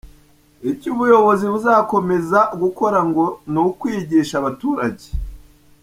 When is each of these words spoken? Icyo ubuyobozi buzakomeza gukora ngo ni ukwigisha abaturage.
Icyo 0.71 0.87
ubuyobozi 0.93 1.45
buzakomeza 1.53 2.39
gukora 2.61 2.99
ngo 3.09 3.25
ni 3.51 3.59
ukwigisha 3.67 4.33
abaturage. 4.41 5.07